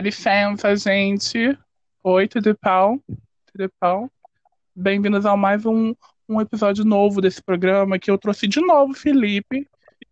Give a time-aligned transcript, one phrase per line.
[0.00, 1.58] Dá licença, gente.
[2.02, 2.98] Oi, tudo pau?
[3.52, 4.10] Tudo pau?
[4.74, 5.94] Bem-vindos a mais um,
[6.26, 9.68] um episódio novo desse programa que eu trouxe de novo Felipe,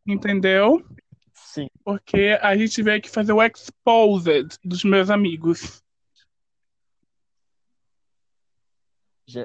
[0.07, 0.85] entendeu?
[1.33, 1.69] Sim.
[1.83, 5.83] Porque a gente veio aqui fazer o exposed dos meus amigos.
[6.13, 6.27] Já-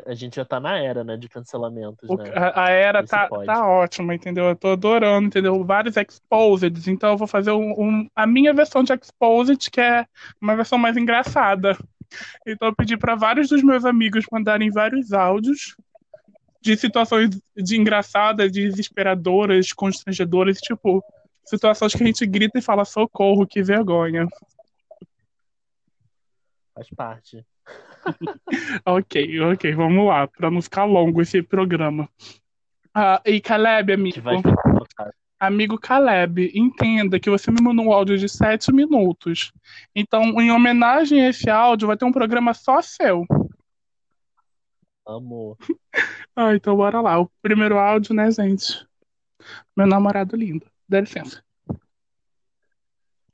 [0.05, 2.31] A gente já tá na era, né, de cancelamentos, O- né?
[2.33, 3.47] a, a era tá, pode.
[3.47, 4.45] tá ótima, entendeu?
[4.45, 5.61] Eu tô adorando, entendeu?
[5.65, 10.05] Vários exposeds, então eu vou fazer um, um- a minha versão de exposed, que é
[10.39, 11.77] uma versão mais engraçada.
[12.47, 15.75] Então eu pedi para vários dos meus amigos mandarem vários áudios
[16.61, 21.03] de situações de engraçadas, de desesperadoras, constrangedoras, tipo,
[21.43, 24.25] situações que a gente grita e fala socorro, que vergonha.
[26.73, 27.45] Faz parte.
[28.85, 32.09] Ok, ok, vamos lá, para não ficar longo esse programa.
[32.93, 34.19] Ah, e Caleb, amigo.
[35.39, 39.51] Amigo Caleb, entenda que você me mandou um áudio de sete minutos.
[39.93, 43.25] Então, em homenagem a esse áudio, vai ter um programa só seu.
[45.05, 45.57] Amor.
[46.35, 47.19] Ah, então bora lá.
[47.19, 48.87] O primeiro áudio, né, gente?
[49.77, 50.65] Meu namorado lindo.
[50.89, 51.43] Dá licença.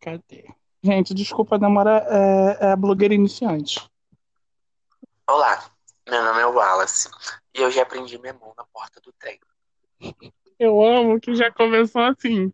[0.02, 0.46] Cadê?
[0.84, 3.80] Gente, desculpa a demora, é, é a blogueira iniciante.
[5.32, 5.64] Olá,
[6.10, 7.08] meu nome é Wallace
[7.56, 9.40] e eu já prendi minha mão na porta do trem.
[10.58, 12.52] Eu amo que já começou assim.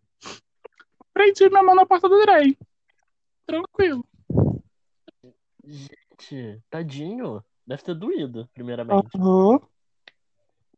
[1.14, 2.54] Prendi minha mão na porta do trem.
[3.46, 4.06] Tranquilo.
[5.64, 7.42] Gente, tadinho.
[7.66, 9.08] Deve ter doído, primeiramente.
[9.16, 9.58] Aham.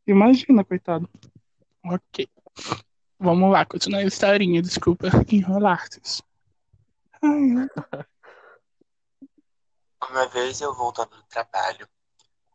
[0.06, 1.10] Imagina, coitado.
[1.84, 2.28] Ok.
[3.19, 4.62] Vamos lá, continuar a historinha.
[4.62, 6.22] Desculpa enrolar-se.
[7.20, 7.66] Ai,
[10.02, 11.88] Uma vez eu voltando do trabalho,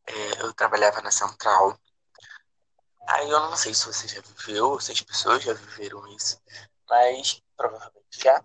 [0.08, 1.78] é, eu trabalhava na central.
[3.08, 6.42] Aí eu não sei se você já viveu, se as pessoas já viveram isso,
[6.90, 8.42] mas provavelmente já.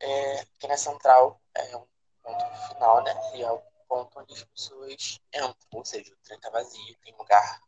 [0.00, 1.86] É, que na central é um
[2.22, 3.14] ponto final, né?
[3.34, 7.14] E é o ponto onde as pessoas entram, ou seja, o trem tá vazio, tem
[7.16, 7.60] lugar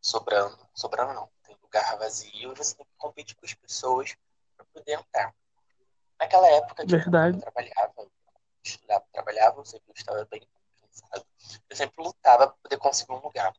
[0.00, 4.16] sobrando, sobrando não, tem lugar vazio e você tem que competir com as pessoas
[4.56, 5.34] para poder entrar.
[6.18, 7.36] Naquela época que Verdade.
[7.36, 8.10] eu trabalhava,
[8.62, 10.46] estudava, trabalhava, eu sempre estava bem
[10.80, 11.26] cansado.
[11.68, 13.54] Eu sempre lutava para poder conseguir um lugar.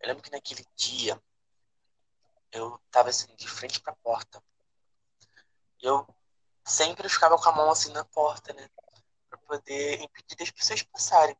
[0.00, 1.20] Eu lembro que naquele dia
[2.52, 4.42] eu estava assim de frente para a porta.
[5.80, 6.06] Eu
[6.64, 8.68] sempre ficava com a mão assim na porta, né,
[9.28, 11.36] para poder impedir das pessoas passarem.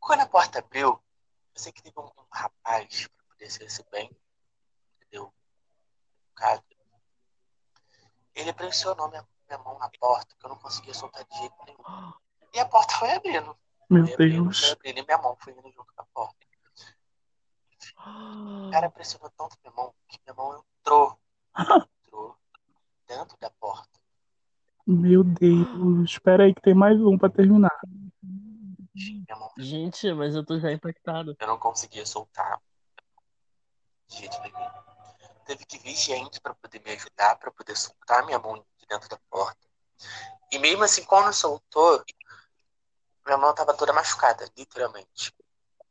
[0.00, 3.82] Quando a porta abriu, eu sei que teve um, um rapaz para poder ser esse
[3.90, 4.10] bem,
[4.96, 5.32] entendeu?
[6.34, 6.62] Cara,
[8.34, 12.12] ele pressionou minha, minha mão na porta, que eu não conseguia soltar de jeito nenhum.
[12.54, 13.56] E a porta foi abrindo.
[13.90, 14.72] meu Foi abrindo, foi Deus.
[14.72, 16.36] abrindo, e minha mão foi indo junto com a porta.
[18.66, 21.18] O cara pressionou tanto minha mão que minha mão entrou.
[22.06, 22.36] Entrou
[23.06, 23.98] dentro da porta.
[24.86, 26.10] Meu Deus.
[26.10, 27.76] Espera aí que tem mais um pra terminar.
[28.22, 31.36] Minha mão, Gente, mas eu tô já impactado.
[31.38, 32.60] eu não conseguia soltar
[34.08, 34.68] de jeito nenhum.
[35.44, 39.18] Teve que vir gente para poder me ajudar, para poder soltar minha mão dentro da
[39.30, 39.68] porta.
[40.50, 42.02] E mesmo assim, quando soltou,
[43.26, 45.34] minha mão tava toda machucada, literalmente.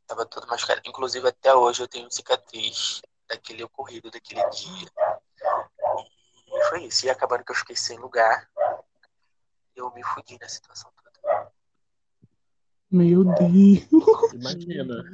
[0.06, 0.82] Tava toda machucada.
[0.84, 4.90] Inclusive, até hoje eu tenho cicatriz daquele ocorrido daquele dia.
[6.48, 7.06] E foi isso.
[7.06, 8.50] E acabando que eu fiquei sem lugar,
[9.76, 11.52] eu me fudi na situação toda.
[12.90, 14.32] Meu Deus.
[14.32, 15.04] Imagina.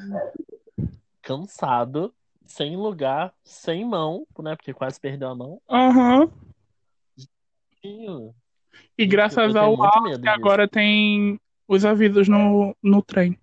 [1.21, 2.15] Cansado,
[2.47, 4.55] sem lugar, sem mão, né?
[4.55, 5.61] Porque quase perdeu a mão.
[5.69, 6.31] Aham.
[8.97, 10.21] E graças ao disso.
[10.27, 13.39] agora tem os avisos no, no trem.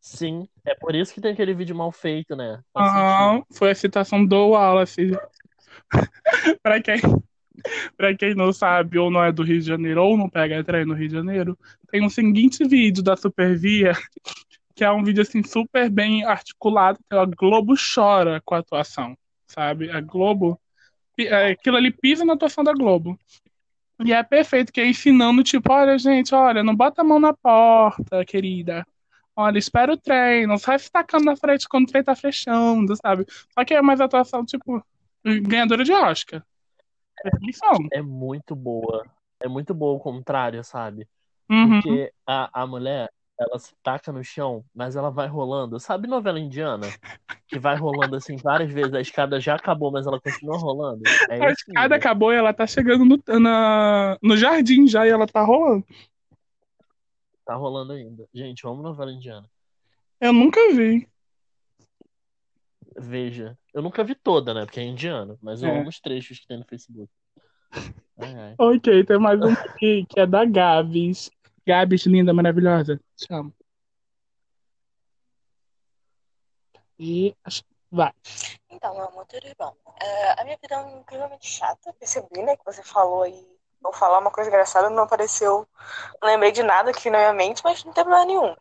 [0.00, 2.60] Sim, é por isso que tem aquele vídeo mal feito, né?
[2.76, 5.12] Aham, foi a citação do Wallace.
[6.62, 7.00] pra quem,
[7.96, 10.84] pra quem não sabe, ou não é do Rio de Janeiro, ou não pega trem
[10.84, 11.56] no Rio de Janeiro,
[11.90, 13.92] tem um seguinte vídeo da Supervia,
[14.74, 19.16] que é um vídeo assim super bem articulado, que a Globo chora com a atuação,
[19.46, 19.88] sabe?
[19.90, 20.60] A Globo,
[21.50, 23.18] aquilo ali pisa na atuação da Globo.
[24.04, 27.32] E é perfeito, que é ensinando, tipo, olha, gente, olha, não bota a mão na
[27.32, 28.86] porta, querida.
[29.34, 32.94] Olha, espera o trem, não sai se tacando na frente quando o trem tá fechando,
[32.96, 33.24] sabe?
[33.54, 34.84] Só que é mais atuação, tipo,
[35.24, 36.42] ganhadora de Oscar.
[37.22, 37.86] Perfeição.
[37.92, 39.06] É muito boa.
[39.40, 41.06] É muito boa o contrário, sabe?
[41.48, 41.80] Uhum.
[41.80, 45.80] Porque a, a mulher, ela se taca no chão, mas ela vai rolando.
[45.80, 46.86] Sabe novela indiana?
[47.48, 51.02] Que vai rolando assim várias vezes, a escada já acabou, mas ela continua rolando.
[51.28, 55.26] É A escada acabou e ela tá chegando no, na, no jardim já e ela
[55.26, 55.84] tá rolando.
[57.44, 58.26] Tá rolando ainda.
[58.32, 59.48] Gente, vamos novela indiana.
[60.20, 61.08] Eu nunca vi.
[62.96, 63.58] Veja.
[63.74, 64.64] Eu nunca vi toda, né?
[64.64, 65.80] Porque é indiano, mas eu É.
[65.80, 67.10] amo os trechos que tem no Facebook.
[68.18, 68.54] Ai, ai.
[68.58, 71.30] Ok, tem mais um aqui que é da Gabs.
[71.66, 73.00] Gabs, linda, maravilhosa.
[73.16, 73.52] Te amo.
[76.98, 78.12] E acho- vai.
[78.70, 79.74] Então, meu amor, tudo bom?
[80.00, 81.92] É, a minha vida é incrivelmente chata.
[81.98, 83.46] Percebi, né, que você falou aí.
[83.80, 85.66] Vou falar uma coisa engraçada, não apareceu.
[86.20, 88.56] Não lembrei de nada aqui na minha mente, mas não tem problema nenhum.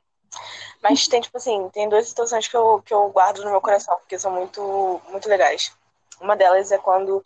[0.81, 3.95] Mas tem, tipo assim, tem duas situações que eu, que eu guardo no meu coração,
[3.97, 5.75] porque são muito, muito legais.
[6.19, 7.23] Uma delas é quando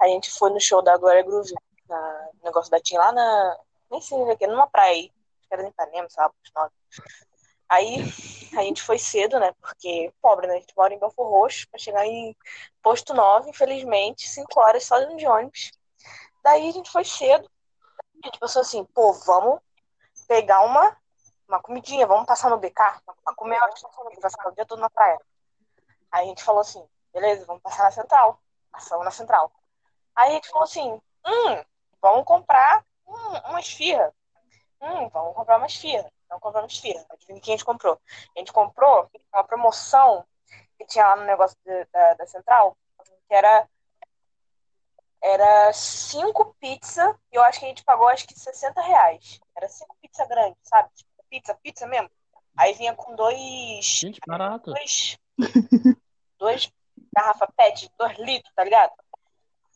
[0.00, 1.54] a gente foi no show da Glória Groove,
[1.88, 3.56] na no negócio da Tim lá na.
[3.90, 5.12] Nem sei onde é que numa praia aí.
[5.38, 6.08] Acho que era em Ipanema,
[6.54, 6.72] Nove.
[7.68, 7.96] Aí
[8.56, 9.52] a gente foi cedo, né?
[9.60, 10.54] Porque pobre, né?
[10.56, 12.36] A gente mora em Belfor Roxo, pra chegar em
[12.82, 15.70] Posto 9, infelizmente, 5 horas só de ônibus.
[16.42, 17.48] Daí a gente foi cedo.
[18.22, 19.60] A gente pensou assim, pô, vamos
[20.26, 20.96] pegar uma,
[21.48, 22.74] uma comidinha, vamos passar no BK
[23.24, 25.18] pra comer, a gente vai ficar o dia todo na praia.
[26.10, 28.40] Aí a gente falou assim, beleza, vamos passar na central.
[28.70, 29.50] Passamos na central.
[30.14, 31.64] Aí a gente falou assim, hum,
[32.00, 34.12] vamos comprar hum, uma esfirra.
[34.80, 36.10] Hum, vamos comprar uma esfirra.
[36.28, 37.04] Vamos comprar uma esfirra.
[37.10, 38.00] Adivinha o que a gente comprou?
[38.36, 40.24] A gente comprou uma promoção
[40.78, 42.76] que tinha lá no negócio de- da, da central,
[43.28, 43.68] que era
[45.22, 49.38] era cinco pizza e eu acho que a gente pagou acho que 60 reais.
[49.54, 50.88] Era cinco pizza grandes, sabe?
[50.94, 52.10] Tipo, pizza, pizza mesmo.
[52.56, 54.72] Aí vinha com dois Gente, barato.
[54.72, 55.18] dois,
[56.38, 56.72] dois
[57.14, 58.92] garrafa PET, dois litros, tá ligado?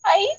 [0.05, 0.39] Aí,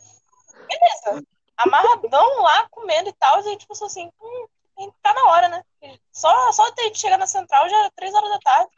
[0.68, 1.24] beleza.
[1.58, 4.48] Amarradão lá, comendo e tal, e a gente pensou assim, hum,
[4.78, 5.64] a gente tá na hora, né?
[6.12, 8.72] Só, só até a gente chegar na central já era três horas da tarde.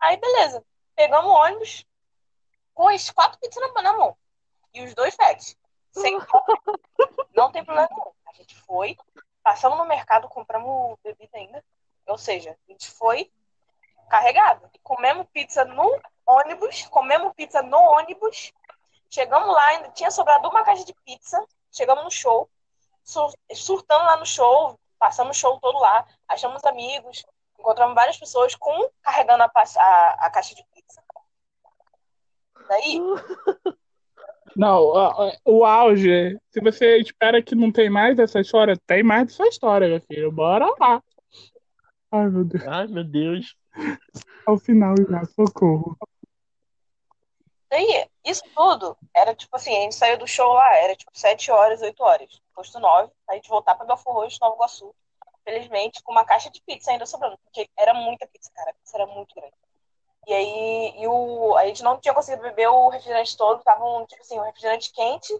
[0.00, 0.64] Aí, beleza.
[0.94, 1.86] Pegamos o ônibus
[2.74, 4.16] com as quatro pizzas na, na mão.
[4.74, 5.56] E os dois pets.
[5.92, 6.18] Sem
[7.36, 8.12] Não tem problema nenhum.
[8.26, 8.96] A gente foi,
[9.42, 11.62] passamos no mercado, compramos bebida ainda.
[12.06, 13.30] Ou seja, a gente foi
[14.08, 14.70] carregado.
[14.82, 18.52] Comemos pizza no ônibus, comemos pizza no ônibus.
[19.10, 21.42] Chegamos lá, ainda tinha sobrado uma caixa de pizza.
[21.72, 22.48] Chegamos no show,
[23.02, 27.24] sur- surtando lá no show, passamos o show todo lá, achamos amigos,
[27.58, 31.02] encontramos várias pessoas com carregando a, a, a caixa de pizza.
[32.68, 33.00] Daí,
[34.54, 34.92] Não,
[35.46, 39.88] o auge, se você espera que não tem mais essa história, tem mais dessa história,
[39.88, 40.30] meu filho.
[40.30, 41.02] Bora lá.
[42.10, 42.66] Ai, meu Deus.
[42.66, 43.56] Ai, meu Deus.
[44.46, 45.96] Ao final já, socorro.
[47.72, 51.50] Daí, isso tudo era tipo assim, a gente saiu do show lá, era tipo 7
[51.50, 52.28] horas, 8 horas.
[52.54, 54.94] Posto 9, a gente voltar pra Belfor Roxo, Nova Iguaçu.
[55.42, 58.72] Felizmente, com uma caixa de pizza ainda sobrando, porque era muita pizza, cara.
[58.72, 59.54] A pizza era muito grande.
[60.26, 64.04] E aí, e o, a gente não tinha conseguido beber o refrigerante todo, tava um,
[64.04, 65.32] tipo assim, um refrigerante quente,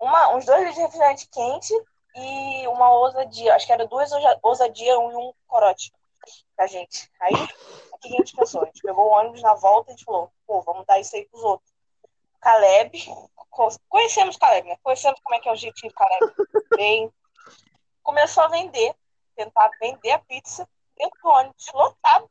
[0.00, 1.74] uma, uns dois litros de refrigerante quente
[2.14, 3.56] e uma ousadia.
[3.56, 5.92] Acho que era duas ousa- ousadia um e um corote
[6.54, 7.10] pra gente.
[7.20, 7.34] Aí,
[7.92, 8.62] o que a gente pensou?
[8.62, 11.16] A gente pegou o ônibus na volta e a gente falou, pô, vamos dar isso
[11.16, 11.71] aí pros outros.
[12.42, 12.92] Caleb,
[13.50, 14.76] co- conhecemos Caleb, né?
[14.82, 16.34] Conhecemos como é que é o jeitinho do Caleb.
[16.76, 17.12] Bem,
[18.02, 18.94] começou a vender,
[19.36, 22.28] tentar vender a pizza dentro do ônibus, lotado,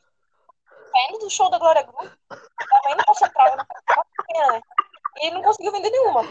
[0.91, 3.65] saindo do show da Glória Groove, tava indo pra Central, né?
[5.21, 6.21] E ele não conseguiu vender nenhuma.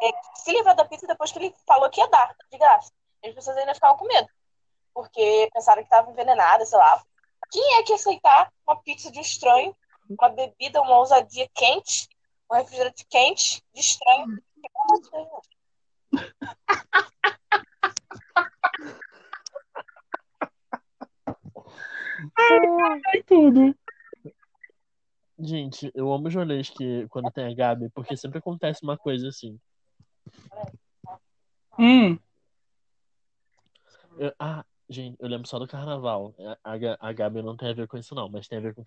[0.00, 2.90] Ele se livrar da pizza depois que ele falou que ia dar, de graça.
[3.24, 4.28] As pessoas ainda ficavam com medo,
[4.94, 7.02] porque pensaram que estava envenenada, sei lá.
[7.50, 9.76] Quem é que ia aceitar uma pizza de um estranho,
[10.18, 12.08] uma bebida, uma ousadia quente,
[12.50, 14.42] um refrigerante quente de estranho?
[22.38, 23.74] Ai, tudo.
[25.38, 29.58] Gente, eu amo jornais que quando tem a Gabi, porque sempre acontece uma coisa assim.
[31.78, 32.18] Hum,
[34.18, 36.34] Eu- ah, gente, eu lembro só do carnaval.
[36.62, 38.74] A, a, a Gabi não tem a ver com isso, não, mas tem a ver
[38.74, 38.84] com o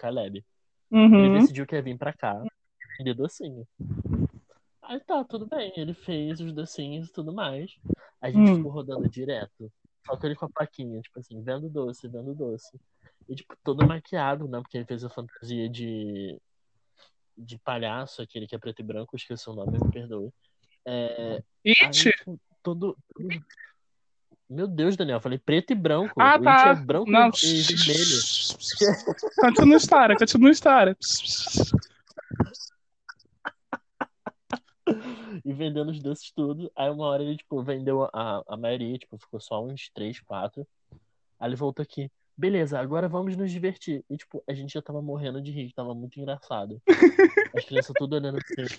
[0.90, 1.16] Caleb.
[1.16, 1.40] Ele uhum.
[1.40, 2.42] decidiu que ia vir pra cá
[2.98, 3.68] vender docinho.
[4.82, 5.74] Aí tá, tudo bem.
[5.76, 7.72] Ele fez os docinhos e tudo mais.
[8.22, 8.56] A gente Hum.
[8.58, 9.72] ficou rodando direto.
[10.06, 12.80] Só que ele com a plaquinha, tipo assim, vendo doce, vendo doce.
[13.28, 14.60] E, tipo, todo maquiado, né?
[14.62, 16.40] Porque ele fez a fantasia de.
[17.38, 20.32] de palhaço, aquele que é preto e branco, esqueci o nome, me perdoe.
[20.86, 22.12] É, aí, It?
[22.12, 22.96] tipo, todo.
[23.14, 23.46] todo-
[24.50, 26.14] Meu Deus, Daniel, eu falei preto e branco.
[26.22, 26.70] Ah, o tá.
[26.70, 27.30] É branco Não.
[27.44, 28.22] e vermelho.
[29.42, 30.98] Continua a história, continua a história.
[35.44, 36.72] e vendendo os doces tudo.
[36.76, 40.68] Aí uma hora ele, tipo, vendeu a, a maioria, tipo, ficou só uns três, quatro.
[41.40, 42.12] Aí ele voltou aqui.
[42.38, 44.04] Beleza, agora vamos nos divertir.
[44.10, 46.82] E, tipo, a gente já tava morrendo de rir, tava muito engraçado.
[47.56, 48.76] As crianças tudo olhando assim.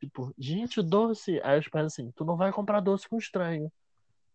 [0.00, 1.40] Tipo, gente, o doce.
[1.44, 3.70] Aí os pais assim, tu não vai comprar doce com estranho.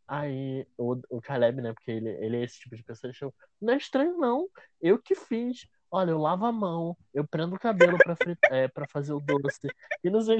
[0.08, 3.34] Aí o, o Caleb, né, porque ele, ele é esse tipo de pessoa, ele falou,
[3.62, 4.48] não é estranho não,
[4.82, 5.68] eu que fiz.
[5.90, 8.16] Olha, eu lavo a mão, eu prendo o cabelo pra,
[8.50, 9.68] é, pra fazer o doce.
[10.04, 10.38] E não sei.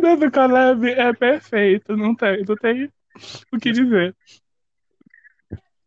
[0.00, 2.92] dia do Caleb é perfeito, não tem, não tem
[3.50, 4.14] o que dizer.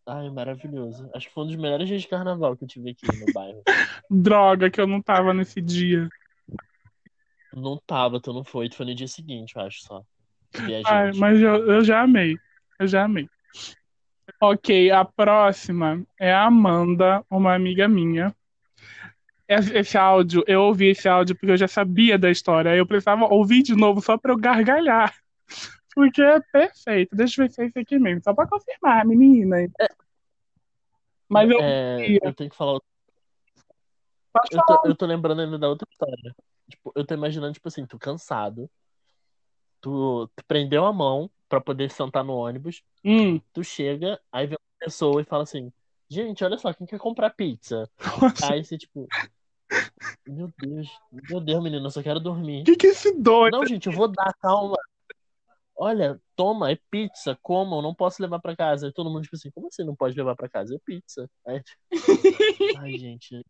[0.08, 1.10] Ai, maravilhoso.
[1.16, 3.64] Acho que foi um dos melhores dias de carnaval que eu tive aqui no bairro.
[4.10, 6.08] Droga, que eu não tava nesse dia.
[7.56, 10.04] Não tava, tu não foi, tu foi no dia seguinte, eu acho só.
[10.54, 11.18] Ai, Viajante.
[11.18, 12.38] mas eu, eu já amei.
[12.78, 13.30] Eu já amei.
[14.42, 18.36] Ok, a próxima é a Amanda, uma amiga minha.
[19.48, 22.72] Esse, áudio, eu ouvi esse áudio porque eu já sabia da história.
[22.72, 25.14] aí Eu precisava ouvir de novo só pra eu gargalhar.
[25.96, 27.16] Porque é perfeito.
[27.16, 28.22] Deixa eu ver se é esse aqui mesmo.
[28.22, 29.56] Só pra confirmar, menina.
[31.30, 31.62] Mas eu.
[31.62, 32.74] É, eu tenho que falar.
[32.74, 32.95] Pode
[34.52, 36.36] Eu tô, eu tô lembrando ainda da outra história.
[36.70, 38.70] Tipo, eu tô imaginando, tipo assim, tu cansado.
[39.82, 42.84] Tu, tu prendeu a mão pra poder sentar no ônibus.
[43.04, 45.72] Hum, Tu chega, aí vem uma pessoa e fala assim:
[46.10, 47.90] Gente, olha só, quem quer comprar pizza?
[48.22, 49.08] nossa, Aí você, tipo.
[50.28, 52.62] Meu Deus, meu Deus, menino, eu só quero dormir.
[52.62, 53.58] o que que é esse doido?
[53.58, 54.76] Não, gente, eu vou dar, calma.
[55.78, 58.88] Olha, toma, é pizza, comam, não posso levar pra casa.
[58.88, 60.74] Aí todo mundo, tipo assim, como assim não pode levar pra casa?
[60.76, 61.30] É pizza.
[61.46, 61.82] Aí, tipo,
[62.80, 63.46] Ai, gente.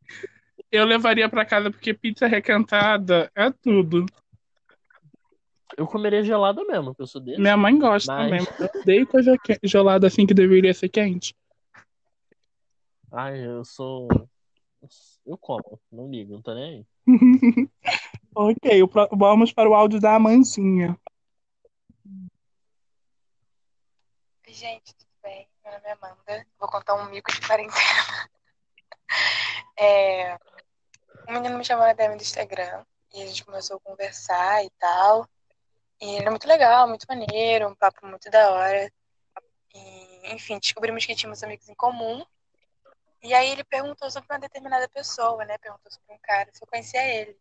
[0.72, 4.06] Eu levaria pra casa porque pizza recantada é tudo.
[5.78, 7.40] Eu comeria gelada mesmo, porque eu sou desse.
[7.42, 8.70] Minha mãe gosta Mas- também.
[8.74, 11.36] Eu odeio coisa que- gelada assim que deveria ser quente.
[13.12, 14.08] Ai, eu sou.
[15.26, 16.86] Eu como, não ligo, não tô nem aí.
[18.38, 20.98] Ok, o pro- vamos para o áudio da Amandinha.
[24.48, 25.48] Gente, tudo bem?
[25.64, 26.48] Meu nome é Amanda.
[26.60, 28.30] Vou contar um mico de quarentena.
[29.78, 30.38] É,
[31.28, 34.70] Um menino me chamou na DM do Instagram e a gente começou a conversar e
[34.80, 35.28] tal.
[36.02, 38.92] E ele é muito legal, muito maneiro, um papo muito da hora.
[39.74, 42.26] E, enfim, descobrimos que tínhamos amigos em comum.
[43.24, 45.58] E aí ele perguntou sobre uma determinada pessoa, né?
[45.58, 47.38] Perguntou sobre um cara, se eu conhecia ele.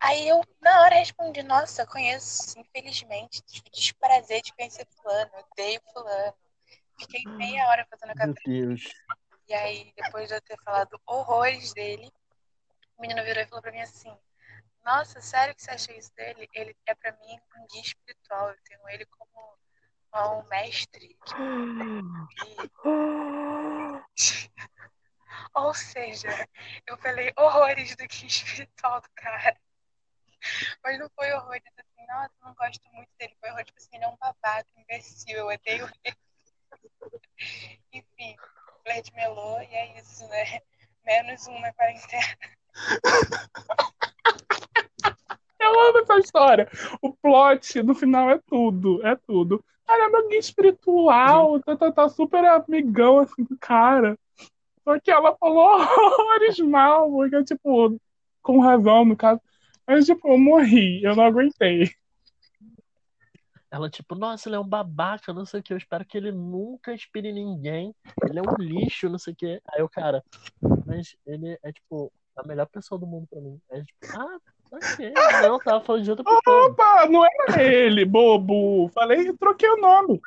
[0.00, 6.34] Aí eu, na hora, respondi, nossa, conheço, infelizmente, tive desprazer de conhecer fulano, odeio fulano.
[6.98, 8.82] Fiquei meia hora fazendo a Meu Deus.
[9.46, 12.10] E aí, depois de eu ter falado horrores dele,
[12.96, 14.16] o menino virou e falou pra mim assim:
[14.84, 16.48] Nossa, sério que você acha isso dele?
[16.54, 18.50] Ele é pra mim um guia espiritual.
[18.50, 19.58] Eu tenho ele como
[20.14, 21.18] um mestre.
[25.54, 26.48] Ou seja,
[26.86, 29.58] eu falei horrores do guia espiritual do cara.
[30.82, 33.36] Mas não foi horrores assim, nossa, eu não gosto muito dele.
[33.40, 36.16] Foi horror, tipo assim, ele é um babaca, um imbecil, eu odeio ele.
[37.92, 38.36] Enfim,
[38.84, 40.60] Fred melou e é isso, né?
[41.06, 42.36] Menos um na quarentena.
[45.58, 46.68] Eu amo essa história.
[47.00, 49.64] O plot no final é tudo, é tudo.
[49.86, 54.18] Cara, é meu guia espiritual, tá, tá, tá super amigão assim do cara.
[54.82, 57.98] Só que ela falou horrores mal, porque, tipo,
[58.42, 59.40] com razão, no caso.
[59.86, 61.90] Mas, tipo, eu morri, eu não aguentei.
[63.74, 65.72] Ela, tipo, nossa, ele é um babaca, não sei o que.
[65.72, 67.92] Eu espero que ele nunca inspire ninguém.
[68.22, 69.60] Ele é um lixo, não sei o que.
[69.72, 70.22] Aí o cara,
[70.86, 73.60] mas ele é, tipo, a melhor pessoa do mundo pra mim.
[73.72, 74.38] Aí, tipo, ah,
[74.70, 75.12] ok.
[75.42, 76.68] Não, tava falando de outra pessoa.
[76.68, 78.88] Opa, não era ele, bobo.
[78.90, 80.20] Falei, troquei o nome.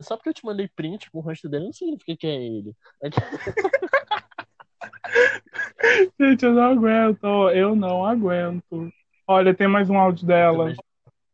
[0.00, 2.74] Só porque eu te mandei print com o rosto dele, não significa que é ele.
[3.00, 3.10] Aí,
[6.18, 8.92] Gente, eu não aguento, eu não aguento.
[9.24, 10.74] Olha, tem mais um áudio dela.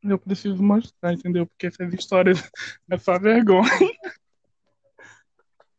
[0.02, 1.46] Eu preciso mostrar, entendeu?
[1.46, 2.38] Porque essas histórias
[2.90, 3.70] é só vergonha.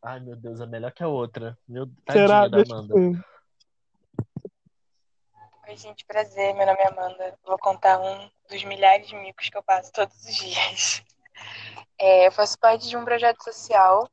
[0.02, 1.58] Ai, meu Deus, é melhor que a outra.
[1.68, 2.50] Meu Será?
[2.50, 3.26] tadinha da Amanda.
[5.68, 6.54] Oi, gente, prazer.
[6.56, 7.40] Meu nome é Amanda.
[7.46, 11.04] Vou contar um dos milhares de micos que eu passo todos os dias.
[11.98, 14.10] É, eu faço parte de um projeto social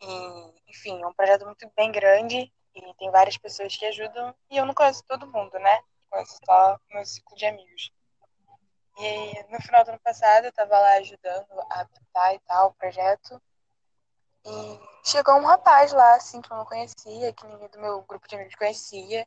[0.00, 4.56] e, enfim, é um projeto muito bem grande e tem várias pessoas que ajudam e
[4.56, 5.80] eu não conheço todo mundo, né?
[6.10, 7.92] Conheço só meu ciclo de amigos.
[8.96, 12.74] E no final do ano passado eu tava lá ajudando a habitar e tal o
[12.74, 13.40] projeto
[14.46, 18.28] e chegou um rapaz lá, assim, que eu não conhecia, que ninguém do meu grupo
[18.28, 19.26] de amigos conhecia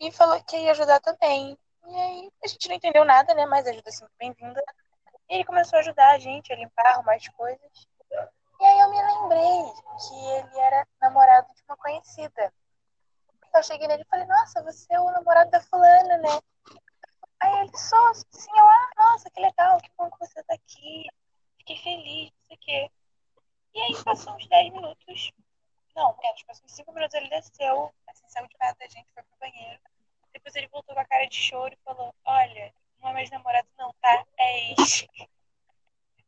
[0.00, 1.58] e falou que ia ajudar também.
[1.86, 3.44] E aí a gente não entendeu nada, né?
[3.44, 4.62] Mas ajuda é sempre bem-vinda.
[5.28, 7.88] E ele começou a ajudar a gente a limpar, arrumar as coisas.
[8.60, 9.72] E aí eu me lembrei
[10.08, 12.52] que ele era namorado de uma conhecida.
[13.54, 16.40] Eu cheguei nele e falei, nossa, você é o namorado da fulana, né?
[17.40, 21.06] Aí ele, só, sim, eu, ah, nossa, que legal, que bom que você tá aqui.
[21.58, 22.90] Fiquei feliz, não sei o quê.
[23.74, 25.32] E aí passou uns 10 minutos.
[25.94, 29.22] Não, menos, passou uns 5 minutos, ele desceu, assim, saiu de perto da gente, foi
[29.22, 29.80] pro banheiro.
[30.32, 33.68] Depois ele voltou com a cara de choro e falou, olha, não é mais namorado
[33.78, 34.24] não, tá?
[34.38, 35.06] É ex.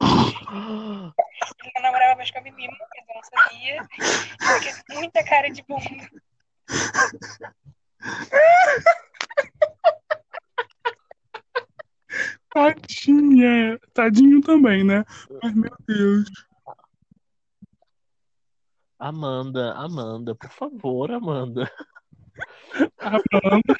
[0.03, 3.89] Ele não namorava mais com a menina, mas eu não sabia.
[4.87, 6.11] Com muita cara de bunda.
[12.53, 13.79] Tadinha.
[13.95, 15.05] Tadinho também, né?
[15.43, 16.29] Mas, meu Deus.
[18.99, 21.71] Amanda, Amanda, por favor, Amanda.
[22.99, 23.75] Amanda,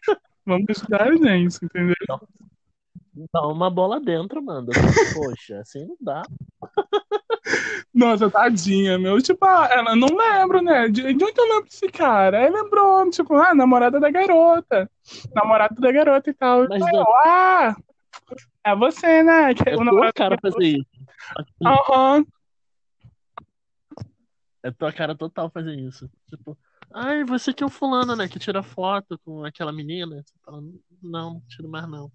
[0.47, 1.95] vamos ajudar a gente, entendeu?
[3.33, 4.73] Dá uma bola dentro, Amanda.
[5.13, 6.23] Poxa, assim não dá.
[7.93, 9.21] Nossa, tadinha, meu.
[9.21, 10.89] Tipo, ah, ela não lembro, né?
[10.89, 12.39] De, de onde eu lembro desse cara?
[12.39, 14.91] Aí lembrou, tipo, ah, namorada da garota.
[15.35, 16.69] Namorada da garota e tal.
[16.69, 17.77] Mas, Aí Dan, eu, ah,
[18.65, 19.51] é você, né?
[19.67, 20.51] É o tua cara garota.
[20.51, 20.87] fazer isso.
[21.65, 22.25] Aham.
[24.63, 26.11] É tua cara total fazer isso.
[26.29, 26.57] Tipo,
[26.93, 28.29] ai, você que é o fulano, né?
[28.29, 30.23] Que tira foto com aquela menina.
[30.23, 30.71] Você fala, não,
[31.03, 32.11] não tiro mais não.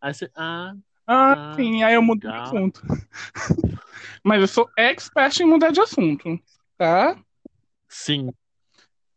[0.00, 0.74] Aí você, ah,
[1.06, 2.42] Ah, Ah, sim, aí eu mudo de legal.
[2.44, 2.82] assunto.
[4.24, 6.40] Mas eu sou expert em mudar de assunto,
[6.78, 7.18] tá?
[7.88, 8.32] sim.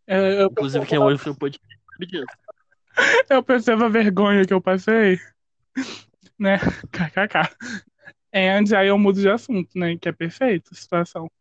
[0.05, 1.67] É, Eu, Inclusive, quem ouve o seu podcast
[3.29, 5.19] eu percebo a vergonha que eu passei,
[6.39, 6.57] né?
[6.91, 7.55] KKK.
[8.33, 9.97] And aí eu mudo de assunto, né?
[9.97, 11.31] Que é perfeito a situação.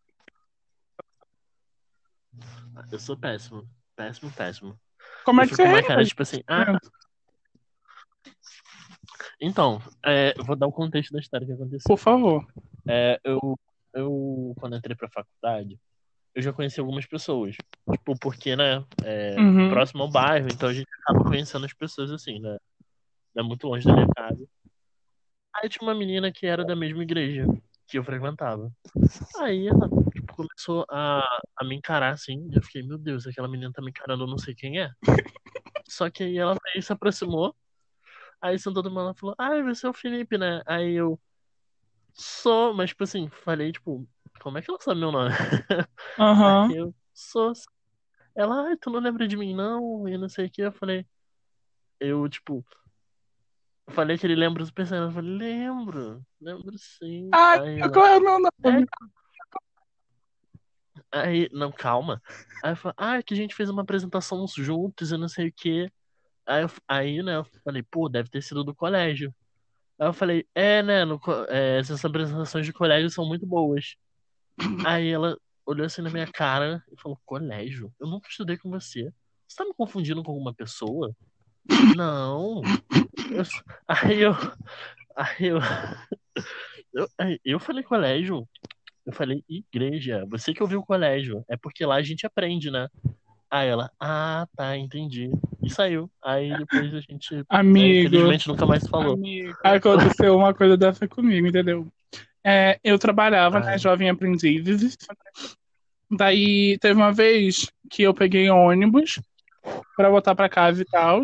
[2.90, 3.68] Eu sou péssimo.
[3.94, 4.78] Péssimo, péssimo.
[5.24, 6.78] Como é eu que fico você uma cara, tipo assim, ah,
[9.40, 11.86] então, é, eu vou dar o contexto da história que aconteceu.
[11.86, 12.46] Por favor.
[12.88, 13.58] É, eu,
[13.92, 15.78] eu, quando entrei pra faculdade,
[16.34, 17.56] eu já conheci algumas pessoas.
[17.90, 19.70] Tipo, porque, né, é Uhum.
[19.70, 22.56] próximo ao bairro, então a gente acaba conhecendo as pessoas assim, né?
[23.34, 24.46] Não é muito longe da minha casa.
[25.56, 27.46] Aí tinha uma menina que era da mesma igreja
[27.86, 28.70] que eu frequentava.
[29.38, 31.22] Aí ela, tipo, começou a,
[31.56, 32.48] a me encarar assim.
[32.52, 34.90] Eu fiquei, meu Deus, aquela menina tá me encarando, eu não sei quem é.
[35.88, 37.54] Só que aí ela veio, se aproximou.
[38.40, 40.62] Aí sentou do meu lado e falou, ah, você é o Felipe, né?
[40.66, 41.18] Aí eu
[42.12, 44.06] sou, mas tipo assim, falei, tipo,
[44.40, 45.30] como é que ela sabe meu nome?
[46.18, 46.72] Aham.
[46.72, 47.52] Eu sou.
[48.34, 50.06] Ela, ai, tu não lembra de mim, não?
[50.08, 50.60] E não sei o que.
[50.60, 51.06] Eu falei,
[51.98, 52.64] eu, tipo,
[53.86, 55.14] eu falei que ele lembra os personagens.
[55.14, 57.30] Eu falei, lembro, lembro sim.
[57.78, 58.86] Ela, qual é o meu nome?
[61.12, 62.20] Aí, não, calma.
[62.62, 65.48] Aí eu falei, ah, é que a gente fez uma apresentação juntos e não sei
[65.48, 65.90] o quê.
[66.46, 69.34] Aí, eu- aí, né, eu falei, pô, deve ter sido do colégio.
[69.98, 73.96] Aí eu falei, é, né, no é, essas apresentações de colégio são muito boas.
[74.84, 77.92] Aí ela olhou assim na minha cara e falou, colégio?
[78.00, 79.12] Eu nunca estudei com você.
[79.48, 81.14] Você tá me confundindo com alguma pessoa?
[81.96, 82.62] Não.
[83.30, 83.44] Eu-
[83.88, 84.32] aí eu.
[85.16, 85.58] Aí eu,
[86.92, 87.08] eu.
[87.44, 88.46] Eu falei colégio.
[89.04, 90.24] Eu falei igreja.
[90.28, 91.44] Você que ouviu colégio.
[91.48, 92.88] É porque lá a gente aprende, né?
[93.50, 95.30] Aí ela, ah, tá, entendi.
[95.62, 96.10] E saiu.
[96.22, 98.08] Aí depois a gente, né, Amigo.
[98.08, 99.14] infelizmente, nunca mais falou.
[99.14, 99.56] Amigo.
[99.62, 101.86] Aconteceu uma coisa dessa comigo, entendeu?
[102.44, 103.78] É, eu trabalhava, né, Ai.
[103.78, 104.96] jovem aprendiz.
[106.10, 109.20] Daí teve uma vez que eu peguei ônibus
[109.96, 111.22] pra voltar pra casa e tal.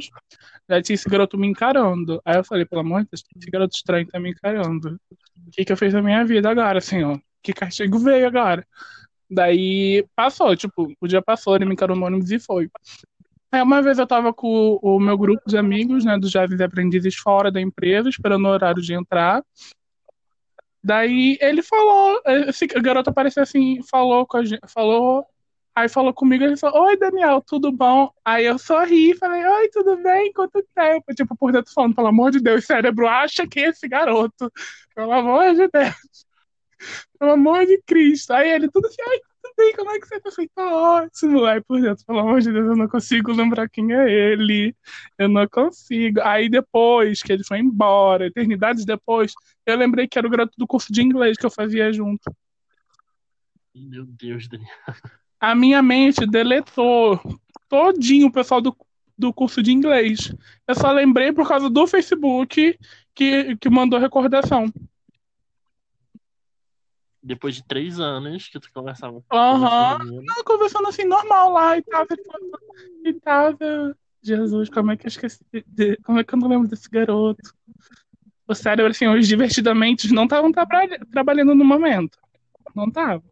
[0.69, 2.21] Daí tinha esse garoto me encarando.
[2.25, 4.99] Aí eu falei, pelo amor de Deus, esse garoto estranho tá me encarando.
[5.47, 7.21] O que que eu fiz na minha vida agora, senhor?
[7.43, 8.67] Que castigo veio agora?
[9.31, 12.71] Daí passou, tipo, o dia passou, ele me encarou no ônibus e foi.
[13.51, 17.17] Aí uma vez eu tava com o meu grupo de amigos, né, dos jovens aprendizes
[17.17, 19.45] fora da empresa, esperando o horário de entrar.
[20.83, 25.25] Daí ele falou, esse garoto apareceu assim, falou com a gente, falou,
[25.75, 28.11] aí falou comigo, ele falou, oi Daniel, tudo bom?
[28.25, 30.33] Aí eu sorri, falei, oi, tudo bem?
[30.33, 31.15] Quanto tempo?
[31.15, 34.53] Tipo, por dentro falando, pelo amor de Deus, cérebro, acha que é esse garoto,
[34.95, 36.27] pelo amor de Deus,
[37.19, 38.33] pelo amor de Cristo.
[38.33, 40.29] Aí ele, tudo assim, ai, tudo bem, como é que você tá?
[40.29, 41.45] Eu falei, tá ótimo.
[41.45, 44.77] Aí por dentro, pelo amor de Deus, eu não consigo lembrar quem é ele,
[45.19, 46.21] eu não consigo.
[46.23, 49.33] Aí depois que ele foi embora, eternidades depois,
[49.67, 52.31] eu lembrei que era o garoto do curso de inglês que eu fazia junto.
[53.75, 54.69] Meu Deus, Daniel.
[55.43, 57.21] A minha mente deletou
[57.69, 58.77] todinho o pessoal do,
[59.19, 60.33] do curso de inglês.
[60.69, 62.79] Eu só lembrei por causa do Facebook
[63.13, 64.73] que, que mandou recordação.
[67.21, 69.99] Depois de três anos que tu conversava com Aham.
[70.25, 72.07] Tava conversando assim, normal lá e tava.
[73.05, 73.97] E tava.
[74.23, 75.45] Jesus, como é que eu esqueci?
[75.67, 77.53] de- como é que eu não lembro desse garoto?
[78.47, 80.53] O cérebro, assim, os divertidamente não estavam
[81.11, 82.17] trabalhando no momento.
[82.77, 83.25] Não tava.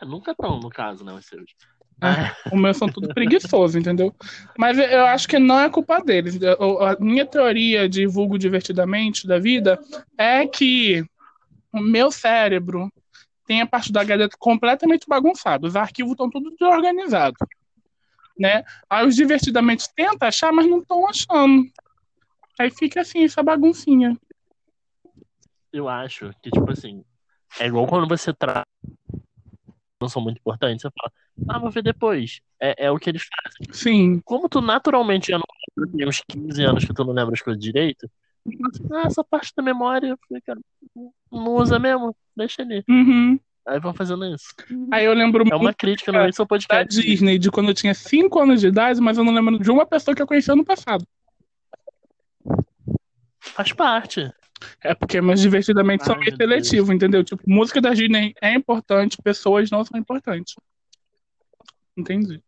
[0.00, 1.44] É, nunca tão, no caso, né, os seus.
[2.00, 4.14] Ah, O meu são tudo preguiçoso, entendeu?
[4.56, 6.38] Mas eu- acho que não é culpa deles.
[6.80, 9.78] A minha teoria de vulgo divertidamente da vida
[10.16, 11.04] é que
[11.72, 12.88] o meu cérebro
[13.46, 15.66] tem a parte da HD completamente bagunçada.
[15.66, 17.38] Os arquivos estão tudo desorganizados.
[18.38, 18.62] Né?
[18.88, 21.64] Aí os divertidamente tentam achar, mas não estão achando.
[22.60, 24.16] Aí fica assim, essa baguncinha.
[25.72, 27.04] Eu acho que, tipo assim,
[27.58, 28.64] é igual quando você traz.
[30.00, 31.12] Não são muito importantes, você fala,
[31.48, 32.40] ah, vou ver depois.
[32.60, 33.72] É, é o que eles fazem.
[33.72, 34.20] Sim.
[34.24, 37.62] Como tu naturalmente já não tem uns 15 anos que tu não lembra as coisas
[37.62, 38.08] direito,
[38.92, 40.60] Ah, essa parte da memória, cara,
[41.30, 42.16] não usa mesmo?
[42.36, 42.84] Deixa ali.
[42.88, 43.38] Uhum.
[43.66, 44.54] Aí vão fazendo isso.
[44.90, 47.02] Aí eu lembro É uma crítica, não é só da podcast.
[47.02, 49.84] Disney, de quando eu tinha 5 anos de idade, mas eu não lembro de uma
[49.84, 51.04] pessoa que eu conhecia no passado.
[53.40, 54.32] Faz parte.
[54.82, 56.50] É porque meus divertidamente são Ai, meio meu Deus.
[56.50, 57.24] seletivos, entendeu?
[57.24, 60.54] Tipo, música da Disney é importante, pessoas não são importantes.
[61.96, 62.42] Entendi.